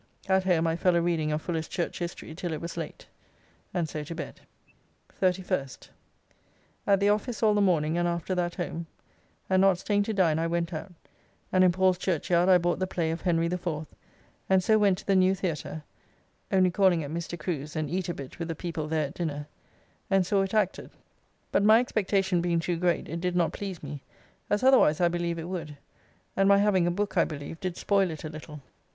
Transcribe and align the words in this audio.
At 0.27 0.45
home 0.45 0.65
I 0.65 0.75
fell 0.75 0.95
a 0.95 1.01
reading 1.03 1.31
of 1.31 1.43
Fuller's 1.43 1.67
Church 1.67 1.99
History 1.99 2.33
till 2.33 2.53
it 2.53 2.59
was 2.59 2.75
late, 2.75 3.05
and 3.71 3.87
so 3.87 4.03
to 4.05 4.15
bed. 4.15 4.41
31st. 5.21 5.89
At 6.87 6.99
the 6.99 7.09
office 7.09 7.43
all 7.43 7.53
the 7.53 7.61
morning 7.61 7.99
and 7.99 8.07
after 8.07 8.33
that 8.33 8.55
home, 8.55 8.87
and 9.47 9.61
not 9.61 9.77
staying 9.77 10.01
to 10.05 10.13
dine 10.15 10.39
I 10.39 10.47
went 10.47 10.73
out, 10.73 10.91
and 11.51 11.63
in 11.63 11.71
Paul's 11.71 11.99
Church 11.99 12.31
yard 12.31 12.49
I 12.49 12.57
bought 12.57 12.79
the 12.79 12.87
play 12.87 13.11
of 13.11 13.21
"Henry 13.21 13.47
the 13.47 13.59
Fourth," 13.59 13.95
and 14.49 14.63
so 14.63 14.79
went 14.79 14.97
to 14.97 15.05
the 15.05 15.15
new 15.15 15.35
Theatre 15.35 15.83
(only 16.51 16.71
calling 16.71 17.03
at 17.03 17.11
Mr. 17.11 17.37
Crew's 17.37 17.75
and 17.75 17.87
eat 17.87 18.09
a 18.09 18.15
bit 18.15 18.39
with 18.39 18.47
the 18.47 18.55
people 18.55 18.87
there 18.87 19.05
at 19.05 19.13
dinner) 19.13 19.47
and 20.09 20.25
saw 20.25 20.41
it 20.41 20.55
acted; 20.55 20.89
but 21.51 21.61
my 21.63 21.79
expectation 21.79 22.41
being 22.41 22.59
too 22.59 22.75
great, 22.77 23.07
it 23.07 23.21
did 23.21 23.35
not 23.35 23.53
please 23.53 23.83
me, 23.83 24.01
as 24.49 24.63
otherwise 24.63 24.99
I 24.99 25.09
believe 25.09 25.37
it 25.37 25.47
would; 25.47 25.77
and 26.35 26.49
my 26.49 26.57
having 26.57 26.87
a 26.87 26.89
book, 26.89 27.17
I 27.17 27.23
believe 27.23 27.59
did 27.59 27.77
spoil 27.77 28.09
it 28.09 28.23
a 28.23 28.29
little. 28.29 28.61